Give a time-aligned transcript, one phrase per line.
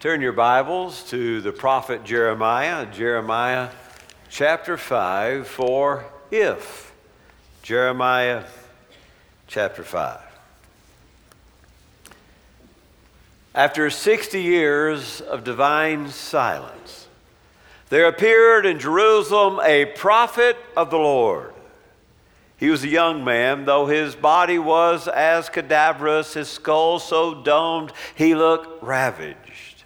[0.00, 3.68] Turn your Bibles to the prophet Jeremiah, Jeremiah
[4.30, 6.92] chapter 5, for if.
[7.64, 8.44] Jeremiah
[9.48, 10.20] chapter 5.
[13.56, 17.08] After 60 years of divine silence,
[17.88, 21.52] there appeared in Jerusalem a prophet of the Lord.
[22.56, 27.92] He was a young man, though his body was as cadaverous, his skull so domed,
[28.14, 29.77] he looked ravaged.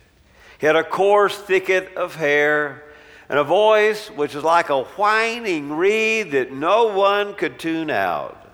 [0.63, 2.85] He had a coarse thicket of hair
[3.29, 8.49] and a voice which was like a whining reed that no one could tune out.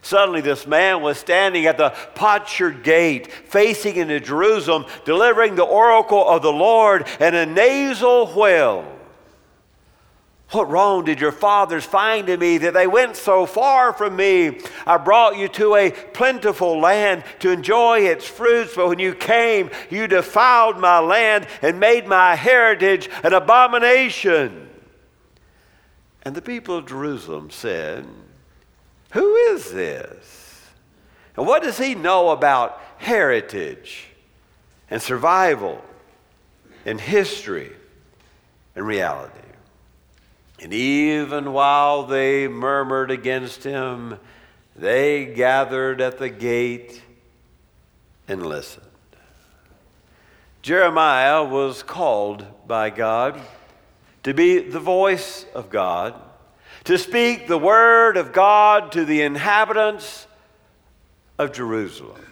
[0.00, 6.26] Suddenly, this man was standing at the potsherd gate, facing into Jerusalem, delivering the oracle
[6.26, 8.90] of the Lord and a nasal wail.
[10.52, 14.58] What wrong did your fathers find in me that they went so far from me?
[14.86, 19.70] I brought you to a plentiful land to enjoy its fruits, but when you came,
[19.88, 24.68] you defiled my land and made my heritage an abomination.
[26.22, 28.06] And the people of Jerusalem said,
[29.12, 30.66] Who is this?
[31.34, 34.08] And what does he know about heritage
[34.90, 35.82] and survival
[36.84, 37.72] and history
[38.76, 39.51] and reality?
[40.62, 44.20] And even while they murmured against him,
[44.76, 47.02] they gathered at the gate
[48.28, 48.86] and listened.
[50.62, 53.40] Jeremiah was called by God
[54.22, 56.14] to be the voice of God,
[56.84, 60.28] to speak the word of God to the inhabitants
[61.38, 62.24] of Jerusalem,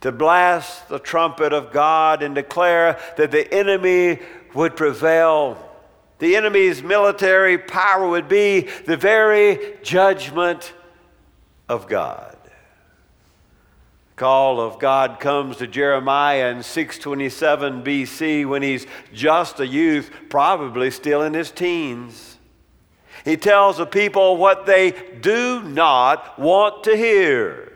[0.00, 4.18] to blast the trumpet of God and declare that the enemy
[4.52, 5.69] would prevail
[6.20, 10.72] the enemy's military power would be the very judgment
[11.68, 12.36] of God.
[12.44, 20.10] The call of God comes to Jeremiah in 627 BC when he's just a youth,
[20.28, 22.36] probably still in his teens.
[23.24, 27.69] He tells the people what they do not want to hear.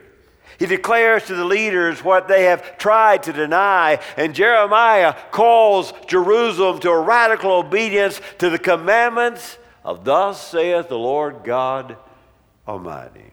[0.57, 6.79] He declares to the leaders what they have tried to deny, and Jeremiah calls Jerusalem
[6.79, 11.97] to a radical obedience to the commandments of Thus saith the Lord God
[12.67, 13.31] Almighty.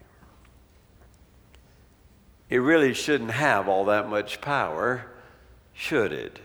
[2.50, 5.06] It really shouldn't have all that much power,
[5.72, 6.38] should it?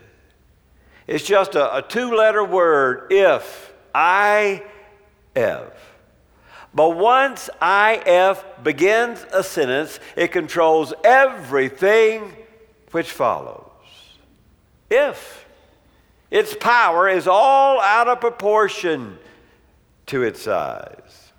[1.06, 4.62] It's just a, a two letter word if, I,
[5.34, 5.72] if.
[6.74, 12.34] But once IF begins a sentence, it controls everything
[12.92, 13.64] which follows.
[14.90, 15.46] If
[16.30, 19.18] its power is all out of proportion
[20.06, 21.32] to its size.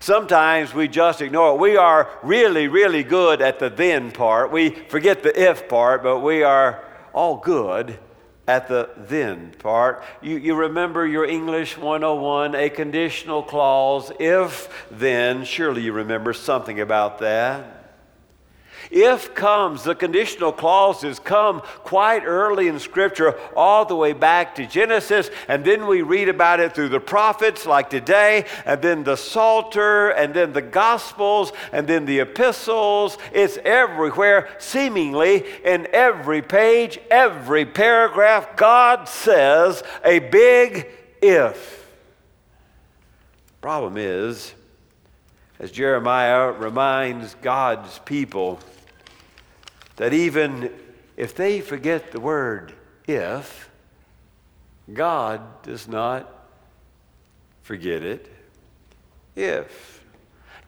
[0.00, 1.60] Sometimes we just ignore it.
[1.60, 4.52] We are really, really good at the then part.
[4.52, 7.98] We forget the if part, but we are all good
[8.46, 10.02] at the then part.
[10.20, 16.80] You, you remember your English 101, a conditional clause, if then, surely you remember something
[16.80, 17.83] about that.
[18.96, 24.66] If comes, the conditional clauses come quite early in Scripture, all the way back to
[24.66, 29.16] Genesis, and then we read about it through the prophets, like today, and then the
[29.16, 33.18] Psalter, and then the Gospels, and then the epistles.
[33.32, 38.54] It's everywhere, seemingly in every page, every paragraph.
[38.54, 40.86] God says a big
[41.20, 41.84] if.
[43.60, 44.54] Problem is,
[45.58, 48.60] as Jeremiah reminds God's people,
[49.96, 50.72] that even
[51.16, 52.74] if they forget the word
[53.06, 53.70] if,
[54.92, 56.30] God does not
[57.62, 58.30] forget it.
[59.36, 60.02] If.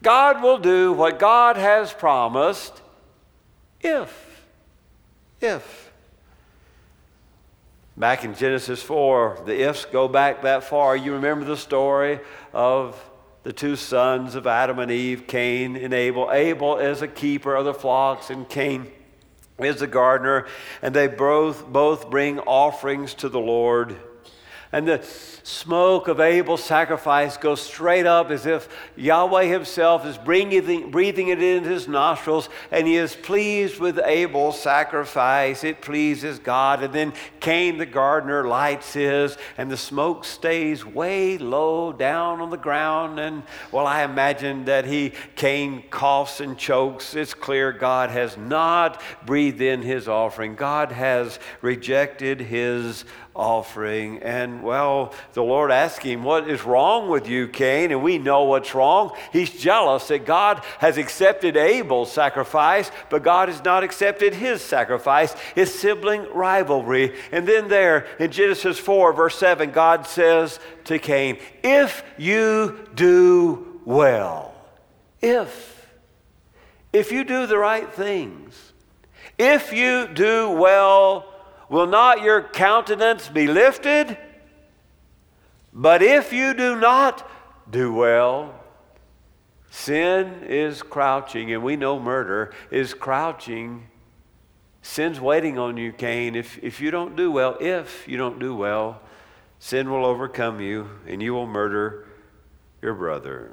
[0.01, 2.81] God will do what God has promised
[3.81, 4.45] if.
[5.41, 5.91] If.
[7.95, 10.95] Back in Genesis 4, the ifs go back that far.
[10.95, 12.19] You remember the story
[12.53, 13.03] of
[13.43, 16.29] the two sons of Adam and Eve, Cain and Abel.
[16.31, 18.91] Abel is a keeper of the flocks, and Cain
[19.59, 20.45] is the gardener,
[20.81, 23.95] and they both, both bring offerings to the Lord.
[24.71, 25.01] And the
[25.43, 31.41] smoke of Abel's sacrifice goes straight up as if Yahweh Himself is breathing, breathing it
[31.41, 35.63] into His nostrils, and He is pleased with Abel's sacrifice.
[35.63, 36.83] It pleases God.
[36.83, 42.49] And then Cain the gardener lights his, and the smoke stays way low down on
[42.49, 43.19] the ground.
[43.19, 47.15] And well, I imagine that he, Cain, coughs and chokes.
[47.15, 53.05] It's clear God has not breathed in his offering, God has rejected his
[53.37, 54.21] offering.
[54.23, 57.91] And well, the Lord asked him, What is wrong with you, Cain?
[57.91, 59.15] And we know what's wrong.
[59.31, 65.33] He's jealous that God has accepted Abel's sacrifice, but God has not accepted his sacrifice,
[65.55, 67.15] his sibling rivalry.
[67.31, 73.81] And then there in Genesis 4, verse 7, God says to Cain, If you do
[73.85, 74.55] well,
[75.21, 75.87] if,
[76.91, 78.73] if you do the right things,
[79.37, 81.33] if you do well,
[81.69, 84.17] will not your countenance be lifted?
[85.73, 87.29] But if you do not
[87.69, 88.55] do well,
[89.69, 93.87] sin is crouching, and we know murder is crouching.
[94.81, 96.35] Sin's waiting on you, Cain.
[96.35, 99.01] If, if you don't do well, if you don't do well,
[99.59, 102.07] sin will overcome you, and you will murder
[102.81, 103.51] your brother.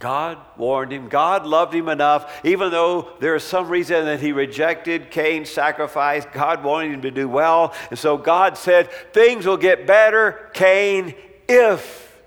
[0.00, 1.10] God warned him.
[1.10, 6.24] God loved him enough, even though there is some reason that he rejected Cain's sacrifice.
[6.32, 7.74] God wanted him to do well.
[7.90, 11.14] And so God said, Things will get better, Cain,
[11.46, 12.18] if,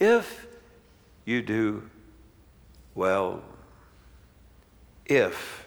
[0.00, 0.46] if
[1.24, 1.88] you do
[2.96, 3.42] well.
[5.06, 5.59] If.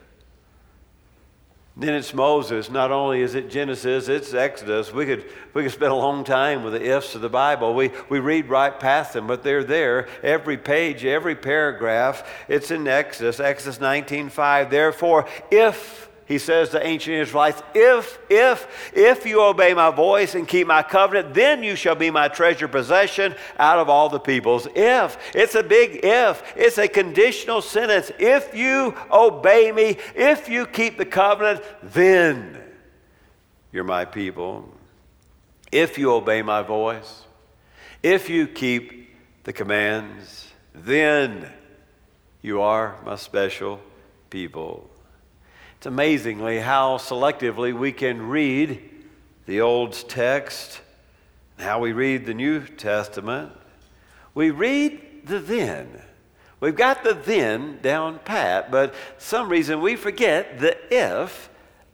[1.75, 2.69] Then it's Moses.
[2.69, 4.93] Not only is it Genesis, it's Exodus.
[4.93, 5.25] We could,
[5.55, 7.73] we could spend a long time with the ifs of the Bible.
[7.73, 10.07] We, we read right past them, but they're there.
[10.21, 13.39] Every page, every paragraph, it's in Exodus.
[13.39, 14.69] Exodus 19.5.
[14.69, 20.47] Therefore, if he says to ancient Israelites, if, if, if you obey my voice and
[20.47, 24.67] keep my covenant, then you shall be my treasure possession out of all the peoples.
[24.73, 28.09] If, it's a big if, it's a conditional sentence.
[28.19, 32.57] If you obey me, if you keep the covenant, then
[33.73, 34.69] you're my people.
[35.73, 37.23] If you obey my voice,
[38.01, 41.51] if you keep the commands, then
[42.41, 43.81] you are my special
[44.29, 44.89] people.
[45.83, 48.79] It's amazingly how selectively we can read
[49.45, 50.79] the Old text,
[51.59, 53.51] how we read the New Testament.
[54.33, 56.01] We read the then.
[56.61, 61.49] We've got the then down pat, but some reason we forget the if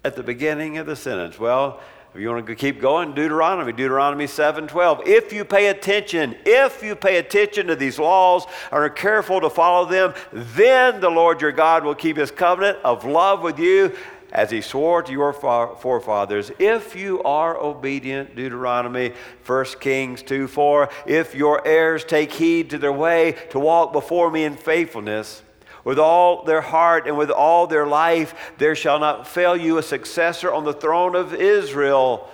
[0.05, 1.39] at the beginning of the sentence.
[1.39, 1.81] Well,
[2.13, 5.07] if you want to keep going, Deuteronomy, Deuteronomy 7:12.
[5.07, 9.49] If you pay attention, if you pay attention to these laws and are careful to
[9.49, 13.93] follow them, then the Lord your God will keep his covenant of love with you
[14.31, 19.13] as he swore to your forefathers, if you are obedient, Deuteronomy
[19.45, 24.29] 1 Kings 2 4, if your heirs take heed to their way to walk before
[24.29, 25.41] me in faithfulness,
[25.83, 29.83] with all their heart and with all their life, there shall not fail you a
[29.83, 32.29] successor on the throne of Israel.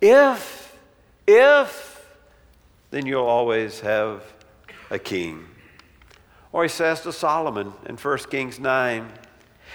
[0.00, 0.76] If,
[1.26, 2.06] if,
[2.90, 4.22] then you'll always have
[4.90, 5.46] a king.
[6.52, 9.08] Or he says to Solomon in 1 Kings 9,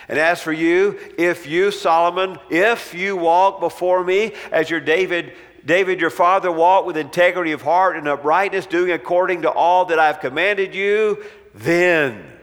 [0.08, 5.34] and as for you, if you, Solomon, if you walk before me as your David,
[5.66, 10.00] David your father walked with integrity of heart and uprightness, doing according to all that
[10.00, 11.26] I've commanded you,
[11.56, 12.37] then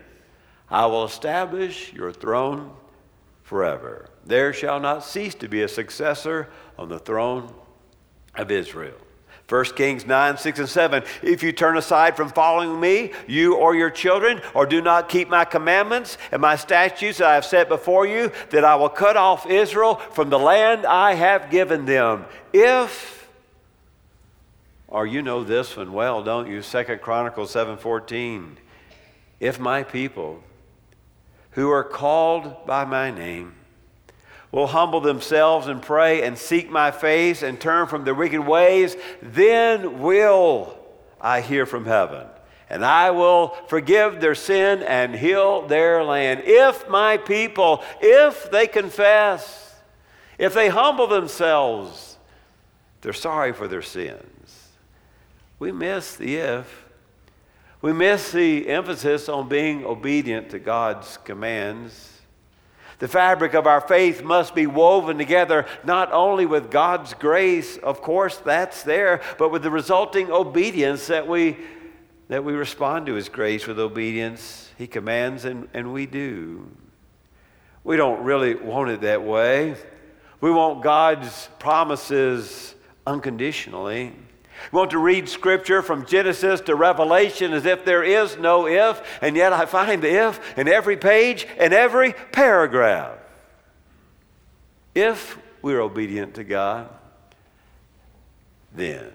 [0.74, 2.72] I will establish your throne
[3.44, 4.08] forever.
[4.26, 7.54] There shall not cease to be a successor on the throne
[8.34, 8.96] of Israel.
[9.48, 11.04] 1 Kings 9, 6, and 7.
[11.22, 15.28] If you turn aside from following me, you or your children, or do not keep
[15.28, 19.16] my commandments and my statutes that I have set before you, that I will cut
[19.16, 22.24] off Israel from the land I have given them.
[22.52, 23.28] If,
[24.88, 26.62] or you know this one well, don't you?
[26.62, 28.58] 2 Chronicles 7, 14.
[29.38, 30.42] If my people,
[31.54, 33.54] who are called by my name
[34.54, 38.96] will humble themselves and pray and seek my face and turn from their wicked ways,
[39.20, 40.78] then will
[41.20, 42.24] I hear from heaven.
[42.70, 46.42] And I will forgive their sin and heal their land.
[46.44, 49.74] If my people, if they confess,
[50.38, 52.16] if they humble themselves,
[53.00, 54.68] they're sorry for their sins.
[55.58, 56.83] We miss the if
[57.84, 62.22] we miss the emphasis on being obedient to God's commands.
[62.98, 68.00] The fabric of our faith must be woven together not only with God's grace, of
[68.00, 71.58] course, that's there, but with the resulting obedience that we,
[72.28, 74.70] that we respond to His grace with obedience.
[74.78, 76.66] He commands, and, and we do.
[77.84, 79.76] We don't really want it that way.
[80.40, 82.76] We want God's promises
[83.06, 84.14] unconditionally.
[84.72, 89.02] We want to read scripture from Genesis to Revelation as if there is no if,
[89.20, 93.18] and yet I find the if in every page and every paragraph.
[94.94, 96.88] If we're obedient to God,
[98.74, 99.12] then.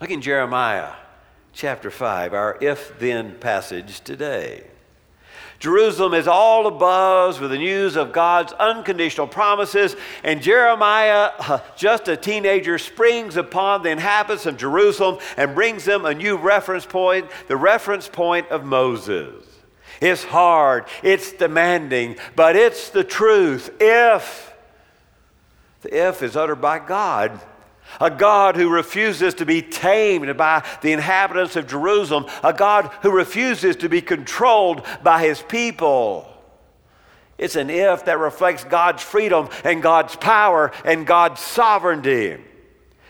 [0.00, 0.92] Look in Jeremiah
[1.52, 4.64] chapter 5, our if then passage today.
[5.58, 11.30] Jerusalem is all abuzz with the news of God's unconditional promises, and Jeremiah,
[11.76, 16.84] just a teenager, springs upon the inhabitants of Jerusalem and brings them a new reference
[16.84, 19.44] point, the reference point of Moses.
[20.00, 23.70] It's hard, it's demanding, but it's the truth.
[23.80, 24.54] If,
[25.82, 27.40] the if is uttered by God,
[28.00, 33.10] a God who refuses to be tamed by the inhabitants of Jerusalem, a God who
[33.10, 36.32] refuses to be controlled by his people.
[37.38, 42.38] It's an if that reflects God's freedom and God's power and God's sovereignty.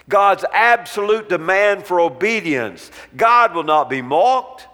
[0.09, 2.91] God's absolute demand for obedience.
[3.17, 4.67] God will not be mocked.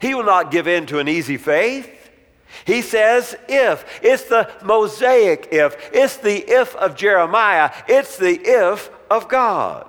[0.00, 1.90] He will not give in to an easy faith.
[2.66, 3.84] He says if.
[4.02, 5.76] It's the Mosaic if.
[5.92, 7.72] It's the if of Jeremiah.
[7.88, 9.88] It's the if of God.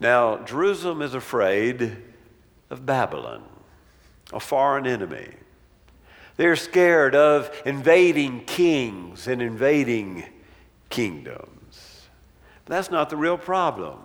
[0.00, 1.96] Now, Jerusalem is afraid
[2.70, 3.42] of Babylon,
[4.32, 5.28] a foreign enemy.
[6.36, 10.24] They're scared of invading kings and invading
[10.90, 12.08] kingdoms.
[12.64, 13.98] But that's not the real problem.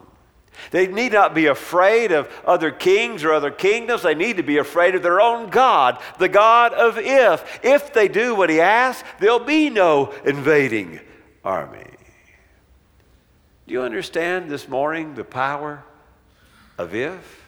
[0.72, 4.04] They need not be afraid of other kings or other kingdoms.
[4.04, 7.60] They need to be afraid of their own God, the God of if.
[7.64, 11.00] If they do what he asks, there'll be no invading
[11.44, 11.87] army.
[13.68, 15.84] Do you understand this morning the power
[16.78, 17.48] of if?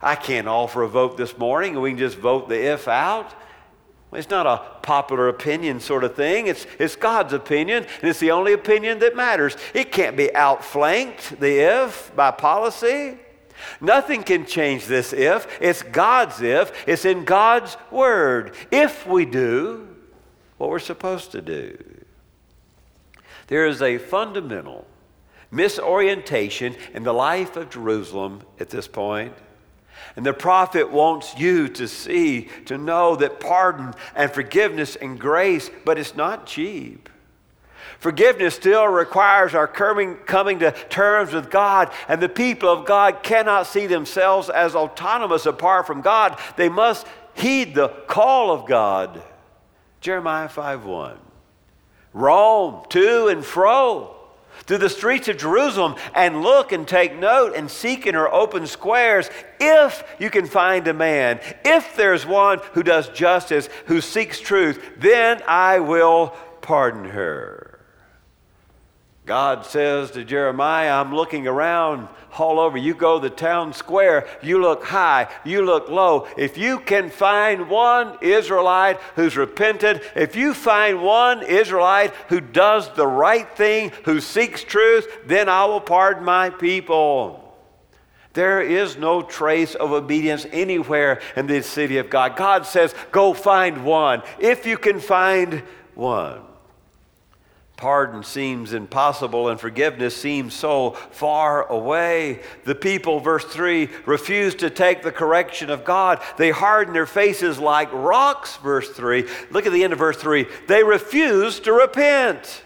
[0.00, 3.34] I can't offer a vote this morning and we can just vote the if out.
[4.12, 6.46] It's not a popular opinion sort of thing.
[6.46, 9.56] It's, it's God's opinion, and it's the only opinion that matters.
[9.74, 13.18] It can't be outflanked, the if, by policy.
[13.80, 15.48] Nothing can change this if.
[15.60, 16.86] It's God's if.
[16.86, 18.54] It's in God's word.
[18.70, 19.88] If we do
[20.58, 21.93] what we're supposed to do.
[23.46, 24.86] There is a fundamental
[25.52, 29.34] misorientation in the life of Jerusalem at this point.
[30.16, 35.70] And the prophet wants you to see, to know that pardon and forgiveness and grace,
[35.84, 37.08] but it's not cheap.
[37.98, 43.22] Forgiveness still requires our coming, coming to terms with God, and the people of God
[43.22, 46.38] cannot see themselves as autonomous apart from God.
[46.56, 49.22] They must heed the call of God.
[50.00, 51.18] Jeremiah 5 1.
[52.14, 54.14] Roam to and fro
[54.62, 58.66] through the streets of Jerusalem and look and take note and seek in her open
[58.66, 59.28] squares
[59.60, 64.82] if you can find a man, if there's one who does justice, who seeks truth,
[64.96, 66.28] then I will
[66.62, 67.73] pardon her.
[69.26, 72.76] God says to Jeremiah, I'm looking around all over.
[72.76, 76.28] You go the town square, you look high, you look low.
[76.36, 82.92] If you can find one Israelite who's repented, if you find one Israelite who does
[82.94, 87.40] the right thing, who seeks truth, then I will pardon my people.
[88.34, 92.36] There is no trace of obedience anywhere in this city of God.
[92.36, 94.22] God says, Go find one.
[94.38, 95.62] If you can find
[95.94, 96.42] one.
[97.76, 102.40] Pardon seems impossible and forgiveness seems so far away.
[102.64, 106.22] The people, verse 3, refuse to take the correction of God.
[106.36, 109.28] They harden their faces like rocks, verse 3.
[109.50, 110.46] Look at the end of verse 3.
[110.68, 112.63] They refuse to repent.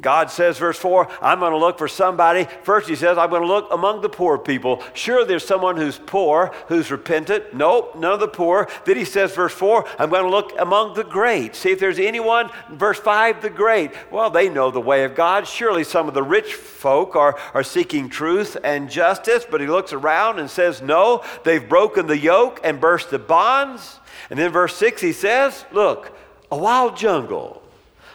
[0.00, 2.46] God says, verse 4, I'm going to look for somebody.
[2.62, 4.82] First, he says, I'm going to look among the poor people.
[4.94, 7.54] Sure, there's someone who's poor, who's repentant.
[7.54, 8.68] Nope, none of the poor.
[8.84, 11.54] Then he says, verse 4, I'm going to look among the great.
[11.54, 12.50] See if there's anyone.
[12.70, 13.92] Verse 5, the great.
[14.10, 15.46] Well, they know the way of God.
[15.46, 19.92] Surely some of the rich folk are, are seeking truth and justice, but he looks
[19.92, 23.98] around and says, No, they've broken the yoke and burst the bonds.
[24.30, 26.16] And then verse 6, he says, Look,
[26.50, 27.57] a wild jungle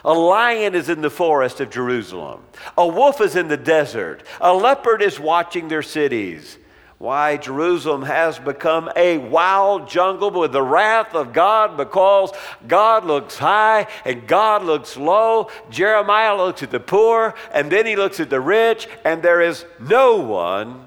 [0.04, 2.42] a lion is in the forest of Jerusalem.
[2.76, 4.22] A wolf is in the desert.
[4.40, 6.58] A leopard is watching their cities.
[6.98, 12.32] Why Jerusalem has become a wild jungle with the wrath of God because
[12.66, 15.50] God looks high and God looks low.
[15.70, 19.64] Jeremiah looks at the poor and then he looks at the rich, and there is
[19.80, 20.86] no one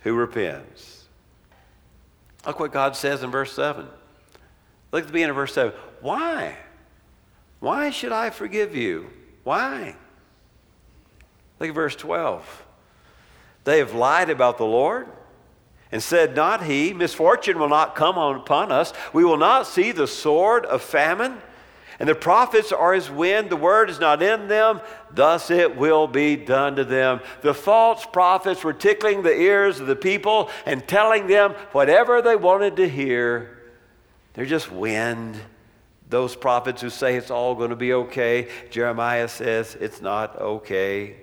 [0.00, 1.04] who repents.
[2.46, 3.86] Look what God says in verse 7.
[4.92, 5.72] Look at the beginning of verse 7.
[6.00, 6.56] Why?
[7.64, 9.08] Why should I forgive you?
[9.42, 9.96] Why?
[11.58, 12.66] Look at verse 12.
[13.64, 15.08] They have lied about the Lord
[15.90, 18.92] and said, Not he, misfortune will not come upon us.
[19.14, 21.40] We will not see the sword of famine.
[21.98, 26.06] And the prophets are as wind, the word is not in them, thus it will
[26.06, 27.20] be done to them.
[27.40, 32.36] The false prophets were tickling the ears of the people and telling them whatever they
[32.36, 33.62] wanted to hear.
[34.34, 35.40] They're just wind
[36.14, 41.16] those prophets who say it's all going to be okay, Jeremiah says it's not okay.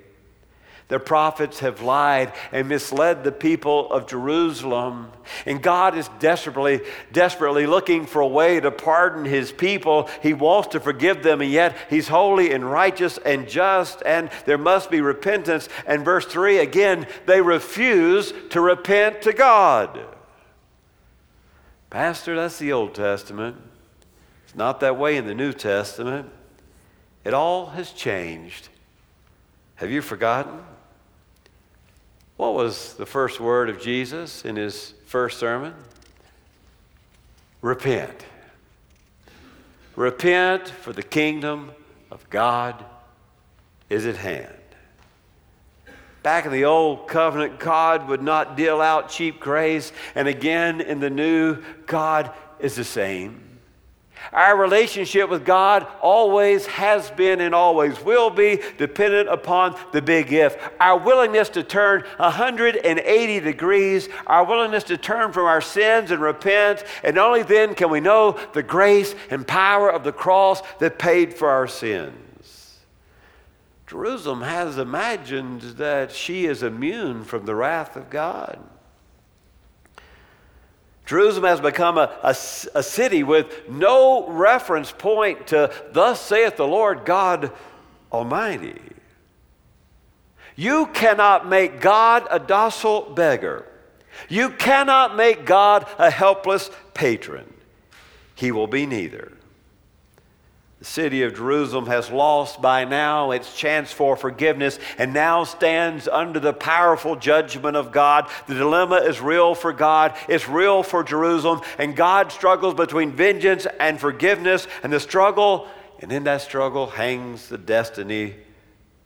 [0.89, 5.09] The prophets have lied and misled the people of Jerusalem.
[5.45, 6.81] And God is desperately,
[7.13, 10.09] desperately looking for a way to pardon his people.
[10.21, 14.57] He wants to forgive them, and yet he's holy and righteous and just, and there
[14.57, 15.69] must be repentance.
[15.87, 20.01] And verse 3 again, they refuse to repent to God.
[21.89, 23.70] Pastor, that's the Old Testament.
[24.51, 26.29] It's not that way in the New Testament.
[27.23, 28.67] It all has changed.
[29.75, 30.59] Have you forgotten?
[32.35, 35.73] What was the first word of Jesus in his first sermon?
[37.61, 38.25] Repent.
[39.95, 41.71] Repent, for the kingdom
[42.11, 42.83] of God
[43.89, 44.51] is at hand.
[46.23, 50.99] Back in the old covenant, God would not deal out cheap grace, and again in
[50.99, 53.50] the new, God is the same.
[54.33, 60.31] Our relationship with God always has been and always will be dependent upon the big
[60.31, 60.57] if.
[60.79, 66.83] Our willingness to turn 180 degrees, our willingness to turn from our sins and repent,
[67.03, 71.33] and only then can we know the grace and power of the cross that paid
[71.33, 72.79] for our sins.
[73.87, 78.57] Jerusalem has imagined that she is immune from the wrath of God.
[81.11, 86.65] Jerusalem has become a, a, a, city with no reference point to, Thus saith the
[86.65, 87.51] Lord God
[88.13, 88.79] Almighty.
[90.55, 93.67] You cannot make God a docile beggar.
[94.29, 97.53] You cannot make God a helpless patron.
[98.35, 99.33] He will be neither.
[100.81, 106.07] The city of Jerusalem has lost by now its chance for forgiveness and now stands
[106.07, 108.27] under the powerful judgment of God.
[108.47, 113.67] The dilemma is real for God, it's real for Jerusalem, and God struggles between vengeance
[113.79, 115.67] and forgiveness, and the struggle,
[115.99, 118.37] and in that struggle hangs the destiny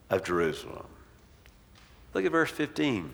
[0.08, 0.86] of Jerusalem.
[2.14, 3.12] Look at verse 15.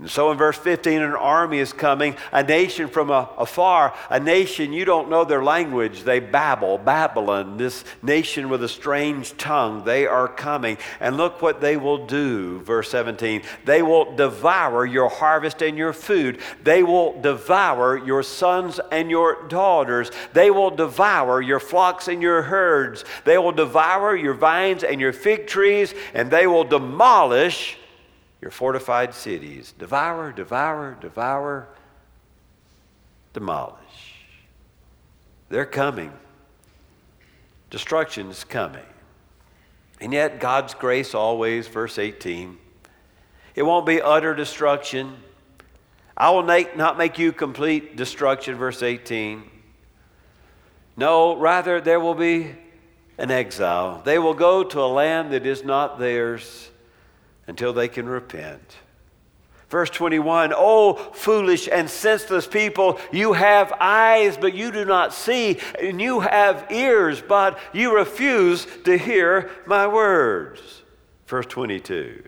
[0.00, 4.72] And so in verse 15, an army is coming, a nation from afar, a nation
[4.72, 6.02] you don't know their language.
[6.02, 9.84] They babble, Babylon, this nation with a strange tongue.
[9.84, 10.78] They are coming.
[10.98, 13.42] And look what they will do, verse 17.
[13.64, 16.40] They will devour your harvest and your food.
[16.64, 20.10] They will devour your sons and your daughters.
[20.32, 23.04] They will devour your flocks and your herds.
[23.24, 27.78] They will devour your vines and your fig trees, and they will demolish
[28.44, 29.72] your fortified cities.
[29.78, 31.66] Devour, devour, devour,
[33.32, 33.78] demolish.
[35.48, 36.12] They're coming.
[37.70, 38.84] Destruction is coming.
[39.98, 42.58] And yet, God's grace always, verse 18,
[43.54, 45.16] it won't be utter destruction.
[46.14, 49.42] I will make, not make you complete destruction, verse 18.
[50.98, 52.54] No, rather, there will be
[53.16, 54.02] an exile.
[54.04, 56.70] They will go to a land that is not theirs
[57.46, 58.76] until they can repent.
[59.68, 65.58] Verse 21 Oh, foolish and senseless people, you have eyes, but you do not see,
[65.80, 70.82] and you have ears, but you refuse to hear my words.
[71.26, 72.22] Verse 22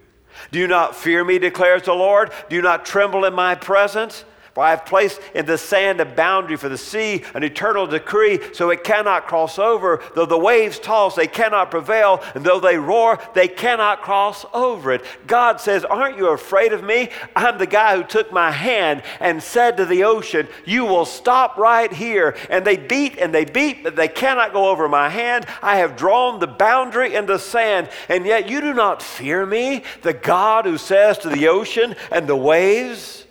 [0.50, 2.32] Do you not fear me, declares the Lord?
[2.48, 4.24] Do you not tremble in my presence?
[4.56, 8.40] For I have placed in the sand a boundary for the sea, an eternal decree,
[8.54, 10.02] so it cannot cross over.
[10.14, 14.92] Though the waves toss, they cannot prevail, and though they roar, they cannot cross over
[14.92, 15.04] it.
[15.26, 17.10] God says, Aren't you afraid of me?
[17.36, 21.58] I'm the guy who took my hand and said to the ocean, You will stop
[21.58, 22.34] right here.
[22.48, 25.44] And they beat and they beat, but they cannot go over my hand.
[25.60, 29.84] I have drawn the boundary in the sand, and yet you do not fear me,
[30.00, 33.25] the God who says to the ocean and the waves,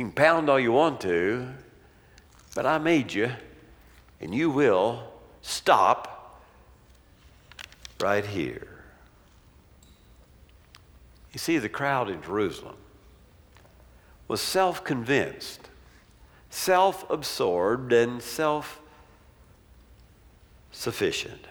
[0.00, 1.46] you can pound all you want to,
[2.54, 3.32] but I made you,
[4.18, 6.40] and you will stop
[8.00, 8.66] right here.
[11.34, 12.76] You see, the crowd in Jerusalem
[14.26, 15.68] was self convinced,
[16.48, 18.80] self absorbed, and self
[20.72, 21.46] sufficient.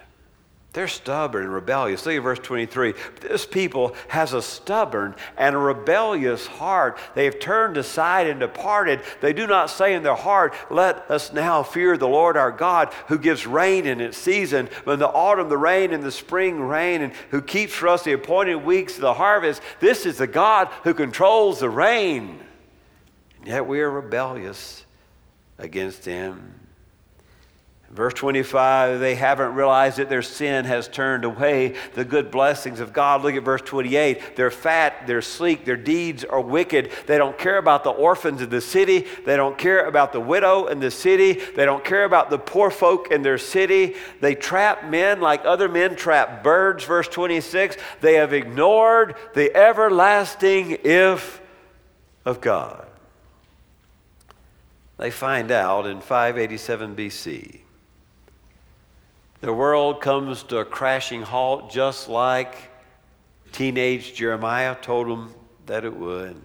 [0.72, 2.06] They're stubborn and rebellious.
[2.06, 2.94] Look at verse 23.
[3.22, 7.00] This people has a stubborn and a rebellious heart.
[7.16, 9.02] They have turned aside and departed.
[9.20, 12.94] They do not say in their heart, Let us now fear the Lord our God,
[13.08, 17.02] who gives rain in its season, in the autumn the rain and the spring rain,
[17.02, 19.64] and who keeps for us the appointed weeks of the harvest.
[19.80, 22.40] This is the God who controls the rain.
[23.40, 24.86] And yet we are rebellious
[25.58, 26.59] against him.
[27.92, 32.94] Verse 25, they haven't realized that their sin has turned away the good blessings of
[32.94, 33.24] God.
[33.24, 34.36] Look at verse 28.
[34.36, 36.92] They're fat, they're sleek, their deeds are wicked.
[37.08, 39.08] They don't care about the orphans in the city.
[39.26, 41.34] They don't care about the widow in the city.
[41.34, 43.96] They don't care about the poor folk in their city.
[44.22, 46.84] They trap men like other men trap birds.
[46.84, 51.42] Verse 26, they have ignored the everlasting if
[52.24, 52.86] of God.
[54.98, 57.62] They find out in 587 BC
[59.42, 62.56] the world comes to a crashing halt just like
[63.52, 65.34] teenage Jeremiah told them
[65.66, 66.40] that it would.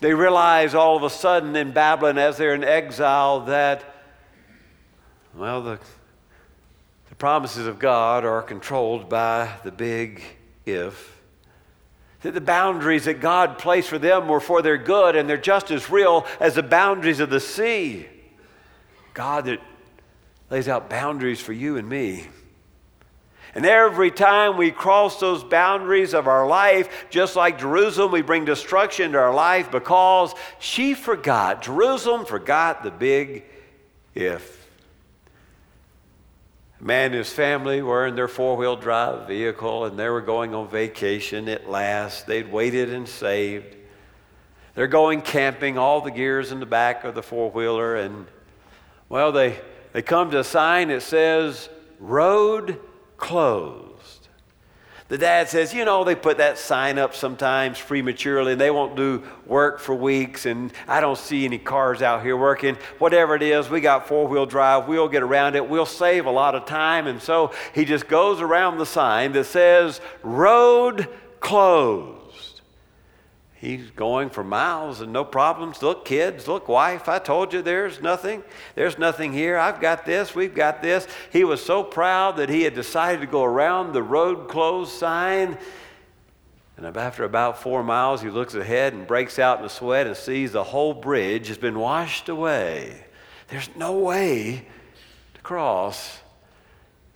[0.00, 3.84] They realize all of a sudden in Babylon, as they're in exile, that,
[5.34, 5.78] well, the,
[7.08, 10.22] the promises of God are controlled by the big
[10.64, 11.16] if.
[12.22, 15.70] That the boundaries that God placed for them were for their good, and they're just
[15.70, 18.06] as real as the boundaries of the sea.
[19.14, 19.60] God that
[20.50, 22.26] lays out boundaries for you and me.
[23.54, 28.44] And every time we cross those boundaries of our life, just like Jerusalem, we bring
[28.44, 31.62] destruction to our life because she forgot.
[31.62, 33.44] Jerusalem forgot the big
[34.14, 34.66] if.
[36.80, 40.20] A man and his family were in their four wheel drive vehicle and they were
[40.20, 42.26] going on vacation at last.
[42.26, 43.74] They'd waited and saved.
[44.74, 48.26] They're going camping, all the gears in the back of the four wheeler, and
[49.08, 49.60] well, they
[49.92, 52.80] they come to a sign that says, Road
[53.16, 54.28] closed.
[55.08, 58.94] The dad says, You know, they put that sign up sometimes prematurely and they won't
[58.94, 62.76] do work for weeks, and I don't see any cars out here working.
[62.98, 64.86] Whatever it is, we got four wheel drive.
[64.86, 65.68] We'll get around it.
[65.68, 67.06] We'll save a lot of time.
[67.06, 71.08] And so he just goes around the sign that says, Road
[71.40, 72.27] closed.
[73.60, 75.82] He's going for miles and no problems.
[75.82, 78.44] Look, kids, look, wife, I told you there's nothing.
[78.76, 79.58] There's nothing here.
[79.58, 81.08] I've got this, we've got this.
[81.32, 85.58] He was so proud that he had decided to go around the road closed sign.
[86.76, 90.16] And after about four miles, he looks ahead and breaks out in a sweat and
[90.16, 93.04] sees the whole bridge has been washed away.
[93.48, 94.66] There's no way
[95.34, 96.20] to cross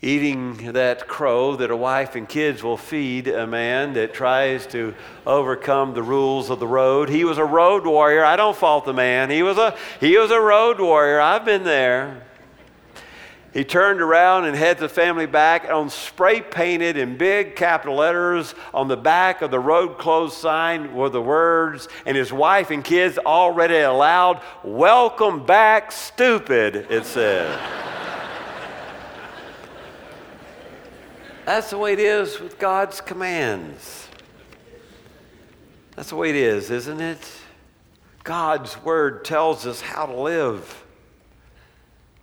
[0.05, 4.93] eating that crow that a wife and kids will feed a man that tries to
[5.25, 7.09] overcome the rules of the road.
[7.09, 8.25] He was a road warrior.
[8.25, 9.31] I don't fault the man.
[9.31, 11.21] He was a, he was a road warrior.
[11.21, 12.27] I've been there.
[13.55, 18.55] He turned around and had the family back on spray painted in big capital letters
[18.73, 22.83] on the back of the road closed sign were the words, and his wife and
[22.83, 27.88] kids already aloud, Welcome back, stupid, it said.
[31.44, 34.09] That's the way it is with God's commands.
[35.96, 37.33] That's the way it is, isn't it?
[38.24, 40.85] God's word tells us how to live.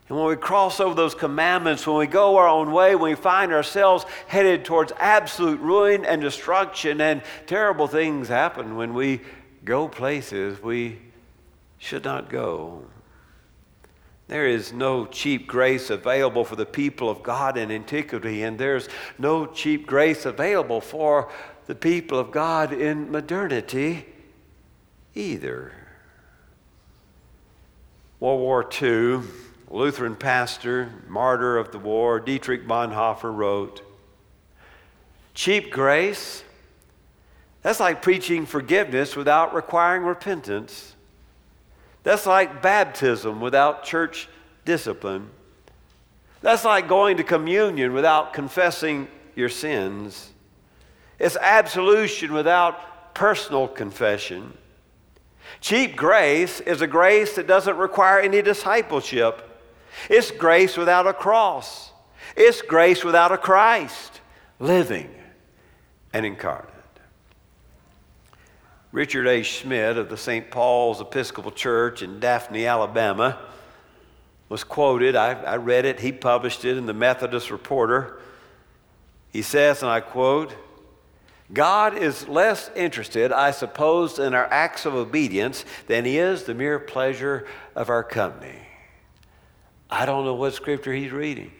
[0.07, 3.15] And when we cross over those commandments, when we go our own way, when we
[3.15, 9.21] find ourselves headed towards absolute ruin and destruction, and terrible things happen when we
[9.63, 10.97] go places we
[11.77, 12.85] should not go.
[14.29, 18.87] There is no cheap grace available for the people of God in antiquity, and there's
[19.17, 21.31] no cheap grace available for
[21.65, 24.05] the people of God in modernity
[25.15, 25.73] either.
[28.19, 29.21] World War II,
[29.71, 33.81] Lutheran pastor, martyr of the war, Dietrich Bonhoeffer wrote
[35.33, 36.43] Cheap grace,
[37.63, 40.95] that's like preaching forgiveness without requiring repentance.
[42.09, 44.27] That's like baptism without church
[44.65, 45.29] discipline.
[46.41, 50.31] That's like going to communion without confessing your sins.
[51.19, 54.57] It's absolution without personal confession.
[55.61, 59.61] Cheap grace is a grace that doesn't require any discipleship.
[60.09, 61.91] It's grace without a cross.
[62.35, 64.19] It's grace without a Christ
[64.57, 65.13] living
[66.11, 66.68] and incarnate.
[68.91, 69.43] Richard A.
[69.43, 70.49] Schmidt of the St.
[70.49, 73.37] Paul's Episcopal Church in Daphne, Alabama,
[74.49, 75.15] was quoted.
[75.15, 75.99] I, I, read it.
[75.99, 78.19] He published it in the Methodist Reporter.
[79.31, 80.55] He says, and I quote,
[81.53, 86.55] God is less interested, I suppose, in our acts of obedience than he is the
[86.55, 88.59] mere pleasure of our company.
[89.89, 91.51] I don't know what scripture he's reading.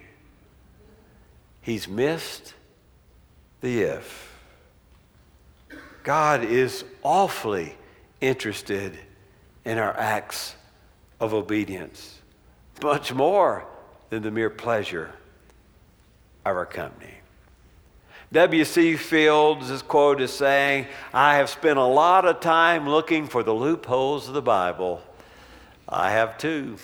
[1.62, 2.54] He's missed
[3.62, 4.29] the if.
[6.04, 7.76] God is awfully
[8.22, 8.98] interested
[9.66, 10.56] in our acts
[11.20, 12.20] of obedience,
[12.82, 13.66] much more
[14.10, 15.12] than the mere pleasure
[16.46, 17.14] of our company.
[18.32, 18.96] W.C.
[18.96, 23.54] Fields is quoted as saying, I have spent a lot of time looking for the
[23.54, 25.02] loopholes of the Bible.
[25.88, 26.78] I have too.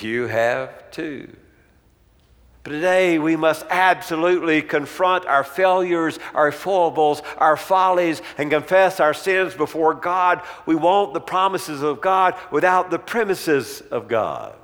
[0.00, 1.34] You have too.
[2.66, 9.54] Today we must absolutely confront our failures, our foibles, our follies, and confess our sins
[9.54, 10.42] before God.
[10.66, 14.56] We want the promises of God without the premises of God.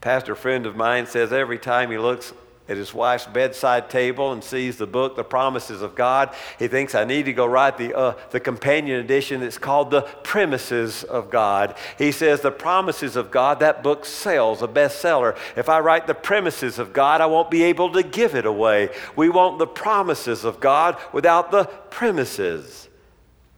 [0.00, 2.32] Pastor friend of mine says every time he looks
[2.66, 6.94] at his wife's bedside table and sees the book, The Promises of God, he thinks,
[6.94, 11.30] I need to go write the, uh, the companion edition that's called The Premises of
[11.30, 11.76] God.
[11.98, 15.36] He says, The Promises of God, that book sells, a bestseller.
[15.56, 18.88] If I write The Premises of God, I won't be able to give it away.
[19.14, 22.88] We want the promises of God without the premises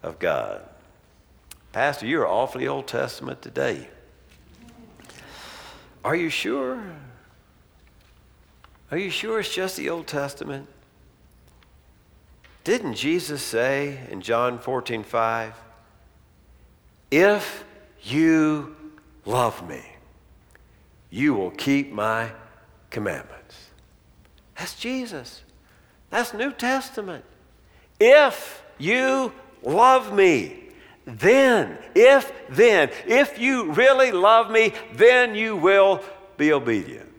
[0.03, 0.63] of God.
[1.73, 3.89] Pastor, you're awfully Old Testament today.
[6.05, 6.83] Are you sure?
[8.91, 10.69] Are you sure it's just the Old Testament?
[12.63, 15.55] Didn't Jesus say in John 14, 5,
[17.11, 17.65] If
[18.03, 18.77] you
[19.25, 19.83] love me,
[21.11, 22.31] you will keep my
[22.91, 23.57] commandments?
[24.57, 25.43] That's Jesus.
[26.11, 27.25] That's New Testament.
[27.99, 30.63] If you love me,
[31.05, 36.03] then, if then, if you really love me, then you will
[36.37, 37.16] be obedient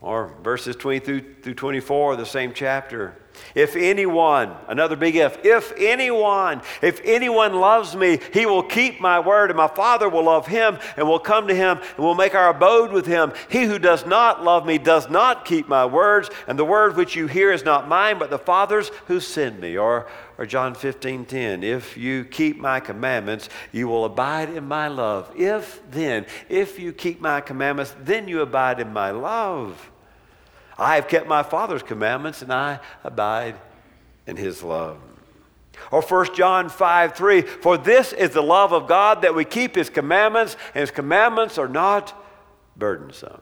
[0.00, 3.16] or verses 20 through, through 24 of the same chapter.
[3.54, 9.20] If anyone, another big if, if anyone, if anyone loves me, he will keep my
[9.20, 12.34] word, and my Father will love him, and will come to him, and will make
[12.34, 13.32] our abode with him.
[13.50, 17.16] He who does not love me does not keep my words, and the word which
[17.16, 19.76] you hear is not mine, but the Father's who sent me.
[19.76, 20.06] Or,
[20.38, 25.32] or John 15, 10, if you keep my commandments, you will abide in my love.
[25.36, 29.90] If then, if you keep my commandments, then you abide in my love.
[30.78, 33.56] I have kept my Father's commandments and I abide
[34.26, 34.98] in his love.
[35.90, 39.74] Or 1 John 5 3, for this is the love of God that we keep
[39.74, 42.14] his commandments, and his commandments are not
[42.76, 43.40] burdensome.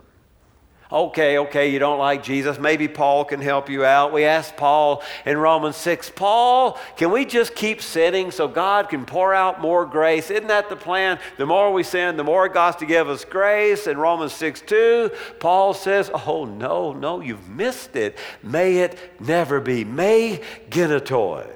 [0.91, 2.61] Okay, okay, you don't like Jesus.
[2.61, 4.13] Maybe Paul can help you out.
[4.13, 9.05] We asked Paul in Romans 6, Paul, can we just keep sinning so God can
[9.05, 10.31] pour out more grace?
[10.31, 11.19] Isn't that the plan?
[11.39, 13.89] The more we sin, the more God's to give us grace.
[13.89, 18.17] In Romans 6 2, Paul says, Oh, no, no, you've missed it.
[18.45, 19.85] May it never be.
[19.85, 21.51] May genoito.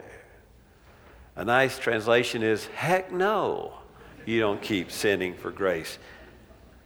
[1.36, 3.74] A nice translation is, Heck no,
[4.26, 5.98] you don't keep sinning for grace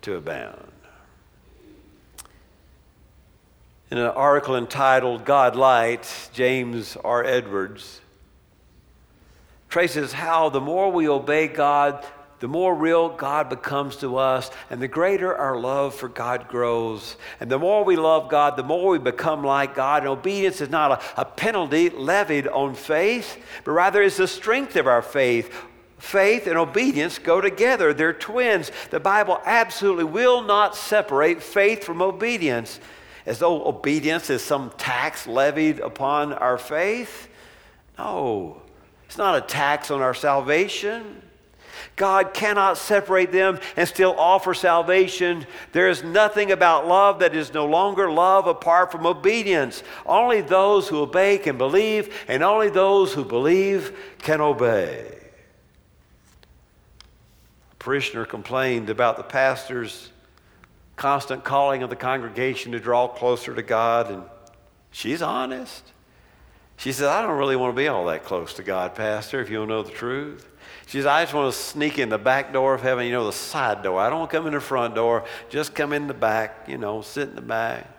[0.03, 0.74] to abound.
[3.91, 7.23] In an article entitled God Light, James R.
[7.23, 8.01] Edwards
[9.69, 12.07] traces how the more we obey God,
[12.39, 17.17] the more real God becomes to us, and the greater our love for God grows.
[17.41, 20.03] And the more we love God, the more we become like God.
[20.03, 24.77] And obedience is not a, a penalty levied on faith, but rather is the strength
[24.77, 25.53] of our faith.
[25.99, 28.71] Faith and obedience go together, they're twins.
[28.91, 32.79] The Bible absolutely will not separate faith from obedience
[33.27, 37.29] as though obedience is some tax levied upon our faith.
[37.99, 38.63] No,
[39.07, 41.23] it's not a tax on our salvation.
[41.97, 45.47] God cannot separate them and still offer salvation.
[45.73, 49.83] There is nothing about love that is no longer love apart from obedience.
[50.05, 55.07] Only those who obey can believe, and only those who believe can obey.
[57.73, 60.11] A parishioner complained about the pastor's
[60.97, 64.23] constant calling of the congregation to draw closer to God, and
[64.91, 65.93] she's honest.
[66.77, 69.49] She says, I don't really want to be all that close to God, Pastor, if
[69.49, 70.49] you don't know the truth.
[70.87, 73.27] She says, I just want to sneak in the back door of heaven, you know,
[73.27, 74.01] the side door.
[74.01, 76.79] I don't want to come in the front door, just come in the back, you
[76.79, 77.94] know, sit in the back.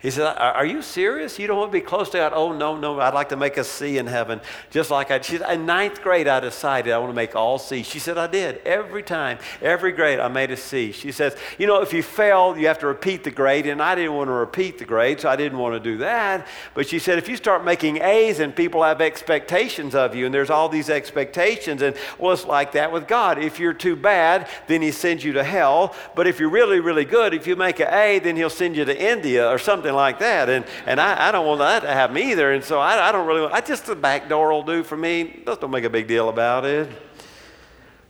[0.00, 1.40] He said, Are you serious?
[1.40, 2.32] You don't want to be close to God?
[2.32, 3.00] Oh, no, no.
[3.00, 4.40] I'd like to make a C in heaven.
[4.70, 7.82] Just like I said, In ninth grade, I decided I want to make all C.
[7.82, 8.58] She said, I did.
[8.58, 10.92] Every time, every grade, I made a C.
[10.92, 13.66] She says, You know, if you fail, you have to repeat the grade.
[13.66, 16.46] And I didn't want to repeat the grade, so I didn't want to do that.
[16.74, 20.34] But she said, If you start making A's and people have expectations of you, and
[20.34, 23.38] there's all these expectations, and well, it's like that with God.
[23.38, 25.96] If you're too bad, then He sends you to hell.
[26.14, 28.84] But if you're really, really good, if you make an A, then He'll send you
[28.84, 30.48] to India or something something like that.
[30.48, 32.52] And, and I, I don't want that to happen either.
[32.52, 34.96] And so I, I don't really, want, I just the back door will do for
[34.96, 35.42] me.
[35.46, 36.88] Just don't make a big deal about it.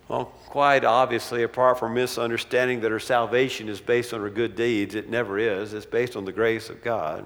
[0.09, 4.95] Well, quite obviously, apart from misunderstanding that her salvation is based on her good deeds,
[4.95, 5.75] it never is.
[5.75, 7.25] It's based on the grace of God.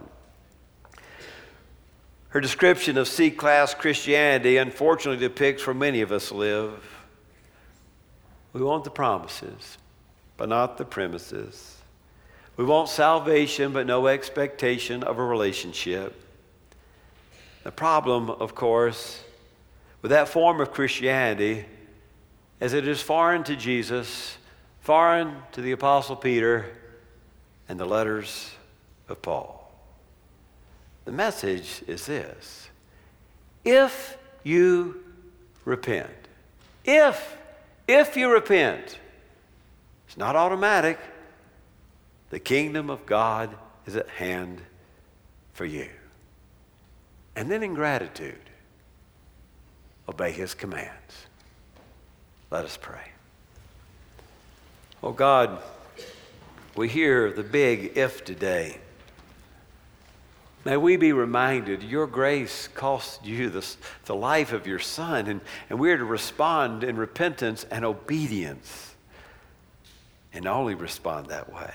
[2.31, 6.73] Her description of C class Christianity unfortunately depicts where many of us live.
[8.53, 9.79] We want the promises,
[10.37, 11.72] but not the premises.
[12.57, 16.19] We want salvation, but no expectation of a relationship.
[17.65, 19.23] The problem, of course,
[20.03, 21.65] with that form of Christianity
[22.61, 24.37] is it is foreign to Jesus,
[24.81, 26.67] foreign to the Apostle Peter,
[27.69, 28.51] and the letters
[29.09, 29.73] of Paul.
[31.05, 32.69] The message is this
[33.65, 35.03] if you
[35.65, 36.11] repent,
[36.85, 37.37] if,
[37.89, 38.99] if you repent,
[40.07, 40.99] it's not automatic.
[42.33, 44.63] The kingdom of God is at hand
[45.53, 45.91] for you.
[47.37, 48.41] And then in gratitude,
[50.09, 51.27] obey his commands.
[52.51, 53.13] Let us pray.
[55.03, 55.63] Oh God,
[56.75, 58.79] we hear the big if today.
[60.65, 65.43] May we be reminded your grace cost you the, the life of your son, and,
[65.69, 68.95] and we are to respond in repentance and obedience,
[70.33, 71.75] and only respond that way.